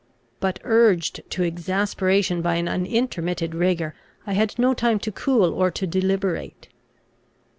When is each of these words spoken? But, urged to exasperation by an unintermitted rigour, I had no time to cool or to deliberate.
But, 0.39 0.57
urged 0.63 1.21
to 1.29 1.43
exasperation 1.43 2.41
by 2.41 2.55
an 2.55 2.67
unintermitted 2.67 3.53
rigour, 3.53 3.93
I 4.25 4.33
had 4.33 4.57
no 4.57 4.73
time 4.73 4.97
to 4.97 5.11
cool 5.11 5.53
or 5.53 5.69
to 5.69 5.85
deliberate. 5.85 6.69